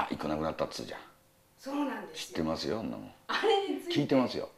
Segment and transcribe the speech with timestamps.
[0.00, 1.00] あいくなくなったっつうじゃん。
[1.58, 3.10] そうなんです知ってますよあんなもん。
[3.28, 4.00] あれについて。
[4.00, 4.48] 聞いてますよ。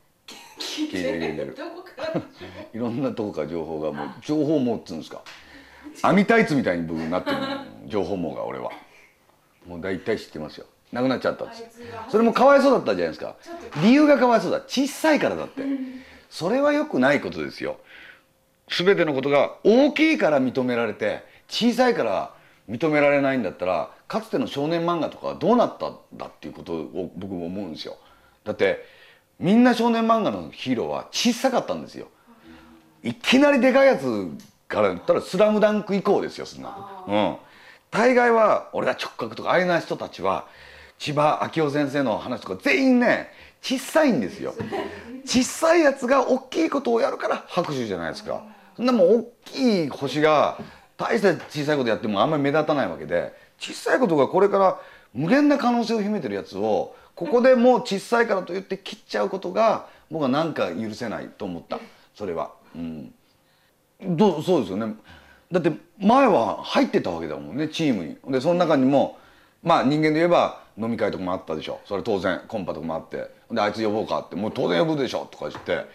[0.61, 2.23] 聞いてる聞いてるどこから。
[2.73, 5.23] いろんなとこから情報がもう情報網っつうんですか。
[6.03, 7.47] 網タイツみたいに僕なってるの
[7.87, 8.71] 情報網が俺は。
[9.67, 10.67] もう大体知ってますよ。
[10.93, 11.65] なくなっちゃったっつ
[12.11, 13.35] それもかわいそうだったじゃないですか。
[13.83, 14.61] 理由がかわいそうだ。
[14.61, 15.63] 小さいからだって。
[16.31, 17.79] それは良くないことですよ。
[18.69, 22.35] 全てのことが大きいから認められて小さいから
[22.69, 27.97] 認められないんだったらかつての少年漫画とかはどうなったんだっていうことを僕も思うんですよ。
[28.45, 28.85] だって
[29.39, 32.09] みんな少年漫画のヒーローは小さかったんですよ。
[33.03, 34.29] いきなりでかいやつ
[34.69, 37.05] から言ったら「スラムダンク以降ですよそんな。
[37.09, 37.37] うん。
[37.91, 40.47] 大概は俺が直角とかああいうな人たちは
[40.99, 43.29] 千葉明夫先生の話とか全員ね
[43.61, 44.55] 小さいんですよ。
[45.27, 48.45] 小さいやつが大きいことをやるから拍手じゃないですか。
[48.77, 50.59] そんなもん大きい星が
[51.03, 54.81] 大して小さいことやってもあんまり目立たないわけで小さいことがこれから
[55.13, 61.79] 無限な可能性を秘めてるやつをここでもう小さいからと言って切っちゃうことが僕はなんか許せないと思った。
[62.15, 62.53] それは。
[62.75, 63.15] うん。
[64.01, 64.95] どうそうですよね。
[65.51, 68.33] だって前は入ってたわけだもんねチームに。
[68.33, 69.19] でその中にも
[69.63, 71.81] まあ人間で言えば飲み会とかもあったでしょ。
[71.85, 73.31] それ当然コンパとかもあって。
[73.51, 74.37] であいつ呼ぼうかって。
[74.37, 75.87] もう当然呼ぶでしょとか言って。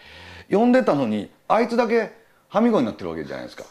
[0.50, 2.12] 呼んでたのにあいつだけ
[2.48, 3.64] はみごになってるわけじゃないですか。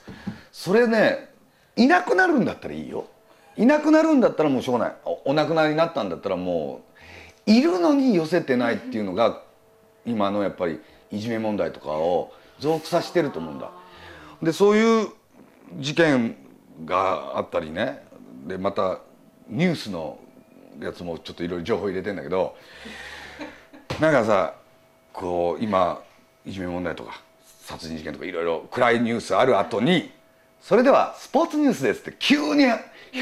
[0.52, 1.30] それね
[1.76, 3.08] いなくなるんだったらいいよ。
[3.56, 4.95] いなくなるんだったらもうしょうがない。
[5.26, 6.81] お亡くなりになったんだったらも
[7.48, 9.42] ういるのに寄せてないっていうのが
[10.06, 10.80] 今のやっぱり
[11.12, 13.72] いじめ問題とかを増幅させてると思うんだ。
[14.42, 15.08] でそういう
[15.80, 16.36] 事件
[16.86, 18.03] があったりね。
[18.45, 19.00] でまた
[19.50, 20.20] ニュースの
[20.80, 22.56] やつもちょっといろいろ情報入れてんだけど
[24.00, 24.56] なんかさ
[25.12, 26.02] こう今
[26.45, 27.22] いじめ問題とか
[27.62, 30.12] 殺人事件とかいろいろ暗いニュースある後に
[30.61, 32.66] それではスポーツニュースですって急に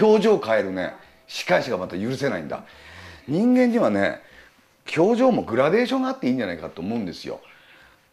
[0.01, 0.93] 表情変えるね。
[1.27, 2.63] 司会者がまた許せないんだ。
[3.27, 4.21] 人間にはね
[4.95, 7.41] 表情もグラデーションがあっていいんじゃないかと思うんですよ。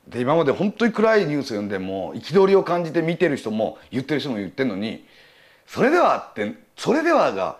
[0.08, 5.06] で今まで本当に暗いニュースを読んでも憤りを感じて見てる人も言ってる人も言ってるのに
[5.66, 7.58] それではってそれではが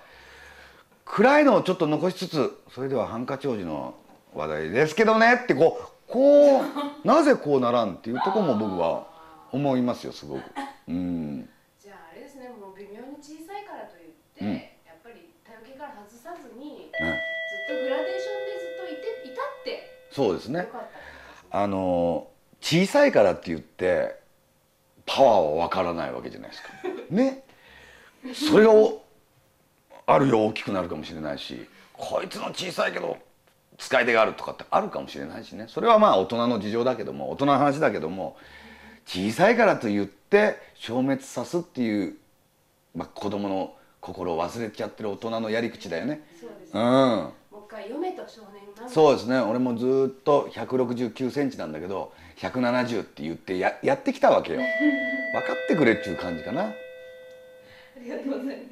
[1.04, 3.94] 暗いのをちょっと残しつつそれではハンカチ王子の
[4.34, 6.64] 話題ですけどねってこうこう
[7.06, 9.06] なぜこうならんっていうとこも僕は
[9.52, 10.42] 思いますよすごく。
[10.88, 11.48] うん
[11.80, 14.52] じゃああれですねもう微妙に小さいからといって、うん。
[14.52, 14.58] や
[14.92, 20.68] っぱり体受けから外さずに、ずっとグラデーションでずっといていたってそうですね。
[21.50, 22.28] あの
[22.60, 24.20] 小さいからって言って
[25.06, 26.68] パワーは分からないわけじゃないですか。
[27.10, 27.44] ね。
[28.34, 29.02] それがお
[30.06, 33.16] あるよ大きくなるかもしれないしこいつの小さいけど
[33.78, 35.66] 使い手があるとかってあるかもしれないしね。
[35.68, 38.36] それはまあ大人の事情だけども大人の話だけども
[39.06, 42.16] 小さいからと言って消滅さすっていう、
[42.94, 46.26] まあ、子供の心を忘れちゃってる大人のやり口だよね。
[46.40, 46.80] そうです、うん。
[46.80, 49.38] もう一回読めと少年なんだそうですね。
[49.38, 54.60] 俺もずーっと169センチなんだけど170って言ってややってきたわけよ。
[55.32, 56.64] 分かってくれっていう感じかな。
[56.64, 56.72] あ
[57.98, 58.71] りがとうございます